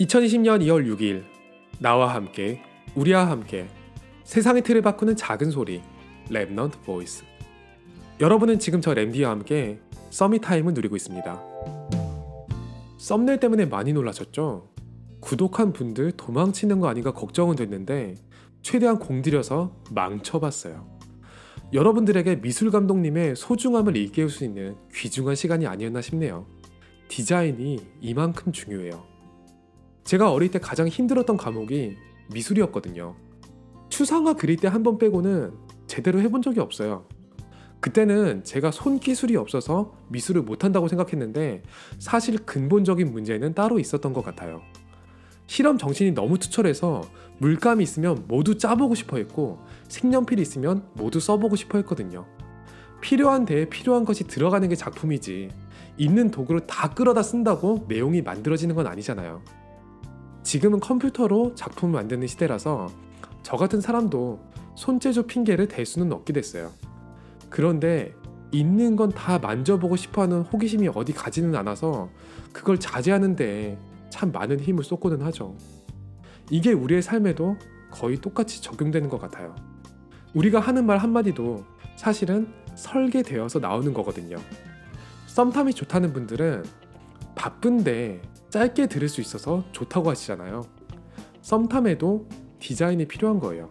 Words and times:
2020년 0.00 0.62
2월 0.62 0.86
6일 0.96 1.24
나와 1.78 2.14
함께 2.14 2.62
우리와 2.94 3.28
함께 3.28 3.68
세상의 4.24 4.62
틀을 4.62 4.80
바꾸는 4.80 5.14
작은 5.14 5.50
소리 5.50 5.82
Remnant 6.30 6.82
Voice 6.84 7.22
여러분은 8.18 8.58
지금 8.58 8.80
저 8.80 8.94
램디와 8.94 9.30
함께 9.30 9.78
Summit 10.08 10.40
Time을 10.40 10.72
누리고 10.72 10.96
있습니다. 10.96 11.42
썸네일 12.96 13.40
때문에 13.40 13.66
많이 13.66 13.92
놀라셨죠? 13.92 14.70
구독한 15.20 15.74
분들 15.74 16.12
도망치는 16.12 16.80
거 16.80 16.88
아닌가 16.88 17.12
걱정은 17.12 17.56
됐는데 17.56 18.14
최대한 18.62 18.98
공들여서 18.98 19.82
망쳐봤어요. 19.90 20.98
여러분들에게 21.74 22.40
미술 22.40 22.70
감독님의 22.70 23.36
소중함을 23.36 23.96
일깨울 23.96 24.30
수 24.30 24.44
있는 24.44 24.76
귀중한 24.94 25.34
시간이 25.34 25.66
아니었나 25.66 26.00
싶네요. 26.00 26.46
디자인이 27.08 27.78
이만큼 28.00 28.52
중요해요. 28.52 29.09
제가 30.10 30.32
어릴 30.32 30.50
때 30.50 30.58
가장 30.58 30.88
힘들었던 30.88 31.36
과목이 31.36 31.96
미술이었거든요. 32.32 33.14
추상화 33.90 34.32
그릴 34.32 34.56
때 34.56 34.66
한 34.66 34.82
번 34.82 34.98
빼고는 34.98 35.52
제대로 35.86 36.20
해본 36.20 36.42
적이 36.42 36.58
없어요. 36.58 37.06
그때는 37.78 38.42
제가 38.42 38.72
손 38.72 38.98
기술이 38.98 39.36
없어서 39.36 39.94
미술을 40.08 40.42
못한다고 40.42 40.88
생각했는데 40.88 41.62
사실 42.00 42.38
근본적인 42.38 43.12
문제는 43.12 43.54
따로 43.54 43.78
있었던 43.78 44.12
것 44.12 44.24
같아요. 44.24 44.62
실험 45.46 45.78
정신이 45.78 46.10
너무 46.10 46.40
투철해서 46.40 47.02
물감이 47.38 47.80
있으면 47.84 48.24
모두 48.26 48.58
짜보고 48.58 48.96
싶어 48.96 49.16
했고 49.16 49.60
색연필이 49.86 50.42
있으면 50.42 50.88
모두 50.94 51.20
써보고 51.20 51.54
싶어 51.54 51.78
했거든요. 51.78 52.26
필요한 53.00 53.44
데에 53.44 53.66
필요한 53.68 54.04
것이 54.04 54.24
들어가는 54.24 54.68
게 54.68 54.74
작품이지 54.74 55.50
있는 55.98 56.32
도구를 56.32 56.66
다 56.66 56.90
끌어다 56.94 57.22
쓴다고 57.22 57.84
내용이 57.86 58.22
만들어지는 58.22 58.74
건 58.74 58.88
아니잖아요. 58.88 59.59
지금은 60.50 60.80
컴퓨터로 60.80 61.54
작품을 61.54 61.94
만드는 62.00 62.26
시대라서 62.26 62.88
저 63.44 63.56
같은 63.56 63.80
사람도 63.80 64.40
손재주 64.74 65.28
핑계를 65.28 65.68
댈 65.68 65.86
수는 65.86 66.10
없게 66.10 66.32
됐어요. 66.32 66.72
그런데 67.48 68.16
있는 68.50 68.96
건 68.96 69.10
다 69.12 69.38
만져보고 69.38 69.94
싶어하는 69.94 70.40
호기심이 70.40 70.88
어디 70.92 71.12
가지는 71.12 71.54
않아서 71.54 72.10
그걸 72.52 72.80
자제하는데 72.80 73.78
참 74.10 74.32
많은 74.32 74.58
힘을 74.58 74.82
쏟고는 74.82 75.22
하죠. 75.22 75.54
이게 76.50 76.72
우리의 76.72 77.00
삶에도 77.00 77.56
거의 77.92 78.16
똑같이 78.16 78.60
적용되는 78.60 79.08
것 79.08 79.20
같아요. 79.20 79.54
우리가 80.34 80.58
하는 80.58 80.84
말 80.84 80.98
한마디도 80.98 81.64
사실은 81.94 82.52
설계되어서 82.74 83.60
나오는 83.60 83.94
거거든요. 83.94 84.38
썸탐이 85.28 85.74
좋다는 85.74 86.12
분들은 86.12 86.64
바쁜데 87.36 88.20
짧게 88.50 88.88
들을 88.88 89.08
수 89.08 89.20
있어서 89.20 89.64
좋다고 89.72 90.10
하시잖아요. 90.10 90.62
썸탐에도 91.42 92.28
디자인이 92.58 93.06
필요한 93.06 93.38
거예요. 93.40 93.68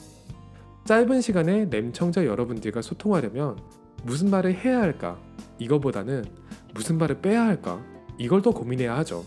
짧은 0.86 1.22
시간에 1.22 1.68
램청자 1.70 2.26
여러분들과 2.26 2.82
소통하려면 2.82 3.60
무슨 4.04 4.30
말을 4.30 4.56
해야 4.56 4.80
할까? 4.80 5.20
이거보다는 5.60 6.26
무슨 6.74 6.98
말을 6.98 7.22
빼야 7.22 7.46
할까? 7.46 7.84
이걸 8.18 8.42
더 8.42 8.52
고민해야 8.52 8.98
하죠. 8.98 9.26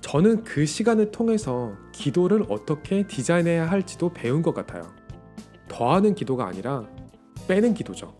저는 0.00 0.44
그 0.44 0.66
시간을 0.66 1.10
통해서 1.10 1.72
기도를 1.92 2.44
어떻게 2.48 3.06
디자인해야 3.06 3.70
할지도 3.70 4.12
배운 4.12 4.42
것 4.42 4.54
같아요. 4.54 4.82
더하는 5.68 6.14
기도가 6.14 6.46
아니라 6.46 6.88
빼는 7.48 7.74
기도죠. 7.74 8.14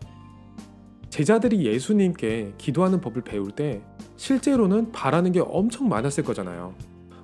제자들이 1.11 1.65
예수님께 1.65 2.53
기도하는 2.57 3.01
법을 3.01 3.23
배울 3.23 3.51
때 3.51 3.81
실제로는 4.15 4.93
바라는 4.93 5.33
게 5.33 5.41
엄청 5.41 5.89
많았을 5.89 6.23
거잖아요. 6.23 6.73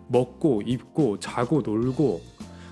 먹고, 0.10 0.62
입고, 0.66 1.20
자고, 1.20 1.62
놀고. 1.62 2.22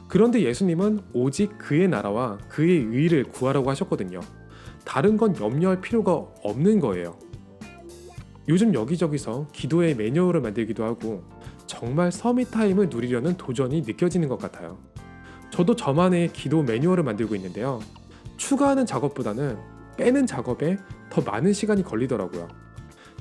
그런데 0.09 0.41
예수님은 0.41 0.99
오직 1.13 1.57
그의 1.57 1.87
나라와 1.87 2.37
그의 2.49 2.79
의를 2.79 3.23
구하라고 3.23 3.69
하셨거든요. 3.69 4.19
다른 4.83 5.15
건 5.15 5.39
염려할 5.39 5.79
필요가 5.79 6.13
없는 6.43 6.81
거예요. 6.81 7.17
요즘 8.49 8.73
여기저기서 8.73 9.47
기도의 9.53 9.95
매뉴얼을 9.95 10.41
만들기도 10.41 10.83
하고 10.83 11.23
정말 11.65 12.11
서밋 12.11 12.51
타임을 12.51 12.89
누리려는 12.89 13.37
도전이 13.37 13.81
느껴지는 13.81 14.27
것 14.27 14.37
같아요. 14.37 14.77
저도 15.49 15.77
저만의 15.77 16.33
기도 16.33 16.61
매뉴얼을 16.61 17.05
만들고 17.05 17.35
있는데요. 17.35 17.79
추가하는 18.35 18.85
작업보다는 18.85 19.57
빼는 19.97 20.27
작업에 20.27 20.77
더 21.15 21.21
많은 21.21 21.53
시간이 21.53 21.83
걸리더라고요. 21.83 22.49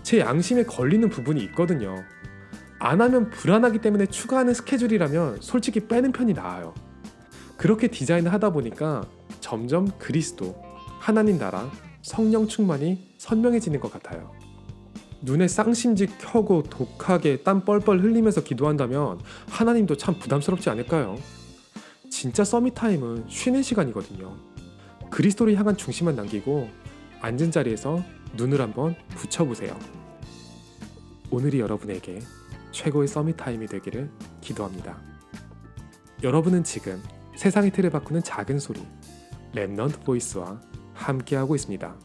제 0.02 0.18
양심에 0.18 0.64
걸리는 0.64 1.08
부분이 1.08 1.40
있거든요. 1.44 2.02
안 2.80 3.00
하면 3.00 3.30
불안하기 3.30 3.78
때문에 3.78 4.06
추가하는 4.06 4.52
스케줄이라면 4.52 5.38
솔직히 5.40 5.78
빼는 5.78 6.10
편이 6.10 6.32
나아요. 6.32 6.74
그렇게 7.56 7.86
디자인을 7.86 8.32
하다 8.32 8.50
보니까 8.50 9.04
점점 9.38 9.92
그리스도, 10.00 10.60
하나님 10.98 11.38
나라, 11.38 11.70
성령 12.02 12.48
충만이 12.48 13.14
선명해지는 13.18 13.78
것 13.78 13.92
같아요. 13.92 14.32
눈에 15.22 15.46
쌍심지 15.46 16.18
켜고 16.18 16.64
독하게 16.64 17.44
땀 17.44 17.64
뻘뻘 17.64 18.00
흘리면서 18.00 18.42
기도한다면 18.42 19.20
하나님도 19.48 19.96
참 19.96 20.18
부담스럽지 20.18 20.68
않을까요? 20.68 21.16
진짜 22.10 22.42
Summit 22.42 22.74
Time은 22.74 23.26
쉬는 23.28 23.62
시간이거든요. 23.62 24.36
그리스도를 25.10 25.54
향한 25.56 25.76
중심만 25.76 26.16
남기고 26.16 26.68
앉은 27.24 27.52
자리에서 27.52 28.04
눈을 28.34 28.60
한번 28.60 28.94
붙여보세요. 29.08 29.78
오늘이 31.30 31.58
여러분에게 31.58 32.20
최고의 32.70 33.08
Summit 33.08 33.38
Time이 33.38 33.66
되기를 33.66 34.10
기도합니다. 34.42 35.00
여러분은 36.22 36.64
지금 36.64 37.02
세상의 37.34 37.72
틀을 37.72 37.88
바꾸는 37.88 38.22
작은 38.22 38.58
소리 38.58 38.86
Remnant 39.54 40.04
Voice와 40.04 40.60
함께하고 40.92 41.54
있습니다. 41.54 41.96